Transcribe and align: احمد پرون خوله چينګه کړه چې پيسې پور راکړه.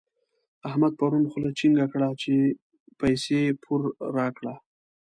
احمد 0.67 0.93
پرون 0.99 1.23
خوله 1.31 1.49
چينګه 1.59 1.85
کړه 1.93 2.09
چې 2.21 2.33
پيسې 2.99 3.41
پور 3.63 3.81
راکړه. 4.17 4.55